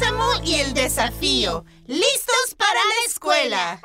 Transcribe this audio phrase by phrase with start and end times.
[0.00, 1.64] Bálsamo y el desafío.
[1.86, 3.82] ¡Listos para la escuela!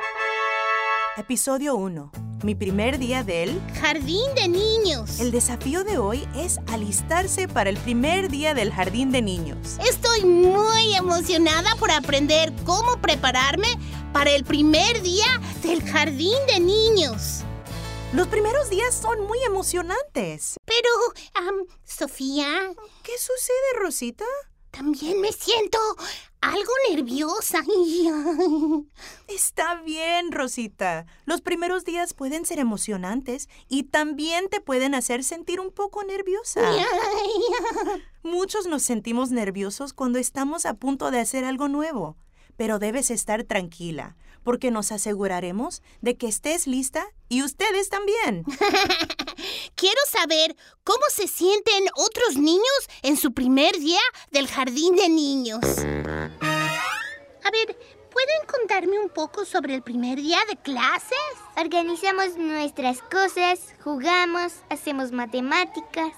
[1.17, 2.11] Episodio 1.
[2.43, 5.19] Mi primer día del Jardín de niños.
[5.19, 9.77] El desafío de hoy es alistarse para el primer día del jardín de niños.
[9.85, 13.67] Estoy muy emocionada por aprender cómo prepararme
[14.13, 17.41] para el primer día del jardín de niños.
[18.13, 20.55] Los primeros días son muy emocionantes.
[20.63, 20.89] Pero,
[21.33, 22.47] am, Sofía,
[23.03, 24.25] ¿Qué sucede, Rosita?
[24.75, 25.79] También me siento
[26.41, 27.63] algo nerviosa.
[29.27, 31.05] Está bien, Rosita.
[31.25, 36.61] Los primeros días pueden ser emocionantes y también te pueden hacer sentir un poco nerviosa.
[38.23, 42.17] Muchos nos sentimos nerviosos cuando estamos a punto de hacer algo nuevo,
[42.57, 48.43] pero debes estar tranquila, porque nos aseguraremos de que estés lista y ustedes también.
[49.75, 55.61] Quiero saber cómo se sienten otros niños en su primer día del jardín de niños.
[55.63, 57.77] A ver,
[58.11, 61.17] ¿pueden contarme un poco sobre el primer día de clases?
[61.57, 66.13] Organizamos nuestras cosas, jugamos, hacemos matemáticas.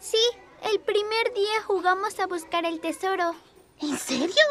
[0.00, 0.18] Sí,
[0.62, 3.34] el primer día jugamos a buscar el tesoro.
[3.80, 4.44] ¿En serio?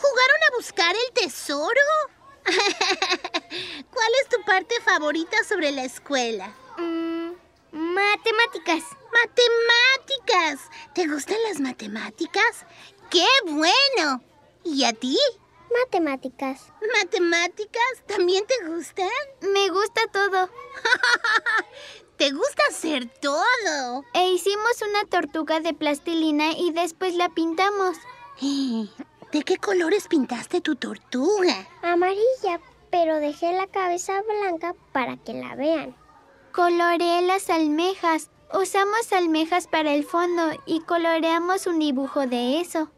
[0.00, 1.70] ¿Jugaron a buscar el tesoro?
[3.90, 6.54] ¿Cuál es tu parte favorita sobre la escuela?
[6.78, 7.32] Mm,
[7.72, 8.84] matemáticas.
[9.12, 10.70] Matemáticas.
[10.94, 12.64] ¿Te gustan las matemáticas?
[13.10, 14.22] ¡Qué bueno!
[14.64, 15.18] ¿Y a ti?
[15.84, 16.72] Matemáticas.
[16.96, 19.10] ¿Matemáticas también te gustan?
[19.52, 20.48] Me gusta todo.
[22.16, 24.04] Te gusta hacer todo.
[24.12, 27.96] E hicimos una tortuga de plastilina y después la pintamos.
[29.32, 31.68] ¿De qué colores pintaste tu tortuga?
[31.82, 35.94] Amarilla, pero dejé la cabeza blanca para que la vean.
[36.52, 38.30] Coloreé las almejas.
[38.52, 42.90] Usamos almejas para el fondo y coloreamos un dibujo de eso.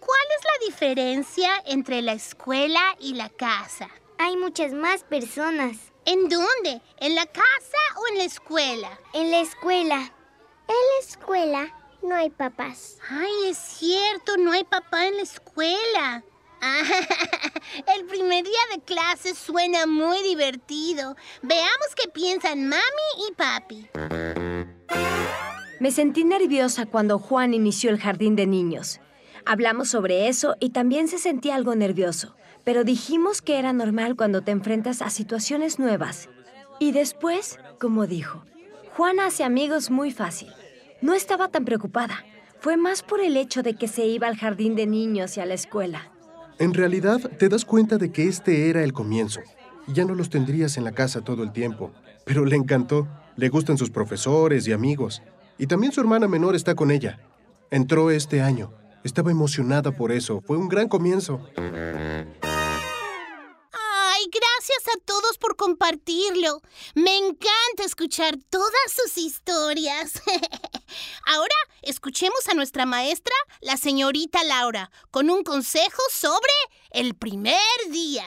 [0.00, 3.90] ¿Cuál es la diferencia entre la escuela y la casa?
[4.16, 5.76] Hay muchas más personas.
[6.06, 6.80] ¿En dónde?
[7.00, 8.98] ¿En la casa o en la escuela?
[9.12, 9.96] En la escuela.
[9.96, 12.98] En la escuela no hay papás.
[13.10, 16.24] Ay, es cierto, no hay papá en la escuela.
[16.62, 16.82] Ah,
[17.96, 21.16] el primer día de clase suena muy divertido.
[21.42, 22.82] Veamos qué piensan mami
[23.28, 23.88] y papi.
[25.80, 29.00] Me sentí nerviosa cuando Juan inició el jardín de niños.
[29.44, 32.34] Hablamos sobre eso y también se sentía algo nervioso,
[32.64, 36.28] pero dijimos que era normal cuando te enfrentas a situaciones nuevas.
[36.80, 38.44] Y después, como dijo,
[38.96, 40.52] Juan hace amigos muy fácil.
[41.02, 42.24] No estaba tan preocupada.
[42.60, 45.46] Fue más por el hecho de que se iba al jardín de niños y a
[45.46, 46.10] la escuela.
[46.58, 49.40] En realidad, te das cuenta de que este era el comienzo.
[49.88, 51.92] Ya no los tendrías en la casa todo el tiempo.
[52.24, 53.06] Pero le encantó.
[53.36, 55.22] Le gustan sus profesores y amigos.
[55.58, 57.20] Y también su hermana menor está con ella.
[57.70, 58.72] Entró este año.
[59.04, 60.40] Estaba emocionada por eso.
[60.40, 61.46] Fue un gran comienzo.
[61.56, 61.64] Ay,
[64.32, 66.62] gracias a todos por compartirlo.
[66.94, 70.22] Me encanta escuchar todas sus historias.
[71.28, 76.52] Ahora escuchemos a nuestra maestra, la señorita Laura, con un consejo sobre
[76.92, 77.56] el primer
[77.90, 78.22] día.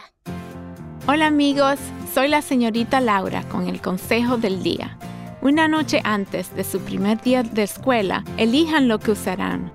[1.08, 1.80] Hola amigos,
[2.14, 5.00] soy la señorita Laura con el consejo del día.
[5.42, 9.72] Una noche antes de su primer día de escuela, elijan lo que usarán.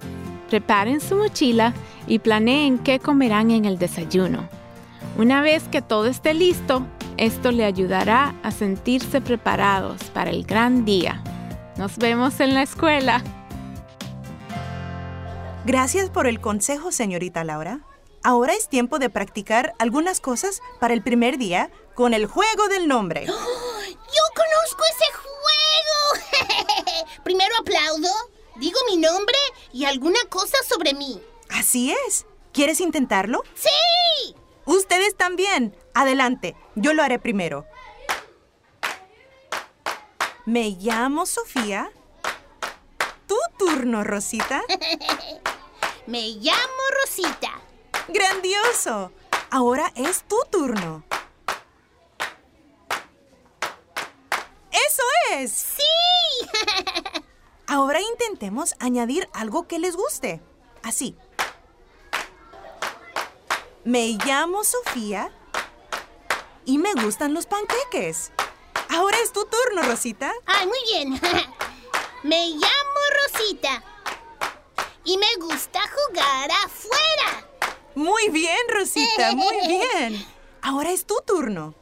[0.50, 1.72] Preparen su mochila
[2.06, 4.46] y planeen qué comerán en el desayuno.
[5.16, 6.86] Una vez que todo esté listo,
[7.16, 11.24] esto le ayudará a sentirse preparados para el gran día.
[11.76, 13.22] Nos vemos en la escuela.
[15.64, 17.80] Gracias por el consejo, señorita Laura.
[18.22, 22.86] Ahora es tiempo de practicar algunas cosas para el primer día con el juego del
[22.86, 23.24] nombre.
[23.26, 23.32] ¡Yo
[24.34, 27.06] conozco ese juego!
[27.24, 28.10] Primero aplaudo,
[28.56, 29.36] digo mi nombre
[29.72, 31.20] y alguna cosa sobre mí.
[31.48, 32.26] Así es.
[32.52, 33.42] ¿Quieres intentarlo?
[33.54, 34.34] ¡Sí!
[34.64, 35.76] Ustedes también.
[35.92, 37.66] Adelante, yo lo haré primero.
[40.46, 41.90] Me llamo Sofía.
[43.26, 44.62] Tu turno, Rosita.
[46.06, 47.50] Me llamo Rosita.
[48.08, 49.10] ¡Grandioso!
[49.50, 51.02] Ahora es tu turno.
[54.70, 55.02] ¡Eso
[55.32, 55.50] es!
[55.50, 56.46] ¡Sí!
[57.66, 60.42] Ahora intentemos añadir algo que les guste.
[60.82, 61.16] Así.
[63.84, 65.32] Me llamo Sofía
[66.66, 68.30] y me gustan los panqueques.
[68.88, 70.32] Ahora es tu turno, Rosita.
[70.46, 71.20] Ay, muy bien.
[72.22, 73.82] Me llamo Rosita.
[75.04, 77.46] Y me gusta jugar afuera.
[77.94, 80.26] Muy bien, Rosita, muy bien.
[80.62, 81.74] Ahora es tu turno.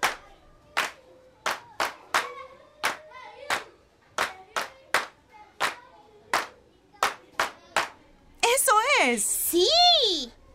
[8.41, 8.73] Eso
[9.05, 9.23] es.
[9.23, 9.69] Sí.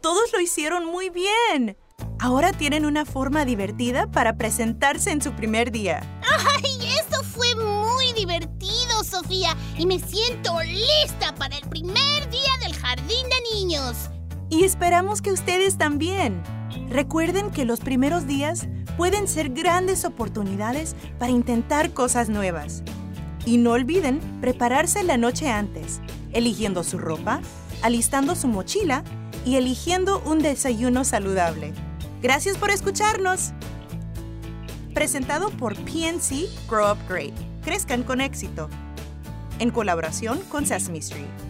[0.01, 1.77] Todos lo hicieron muy bien.
[2.19, 6.01] Ahora tienen una forma divertida para presentarse en su primer día.
[6.55, 9.55] ¡Ay, eso fue muy divertido, Sofía!
[9.77, 14.09] Y me siento lista para el primer día del jardín de niños.
[14.49, 16.41] Y esperamos que ustedes también.
[16.89, 18.67] Recuerden que los primeros días
[18.97, 22.81] pueden ser grandes oportunidades para intentar cosas nuevas.
[23.45, 26.01] Y no olviden prepararse la noche antes,
[26.33, 27.41] eligiendo su ropa,
[27.83, 29.03] alistando su mochila
[29.45, 31.73] y eligiendo un desayuno saludable.
[32.21, 33.53] Gracias por escucharnos.
[34.93, 37.33] Presentado por PNC Grow Up Great.
[37.63, 38.69] Crezcan con éxito.
[39.59, 41.46] En colaboración con Sesame Street.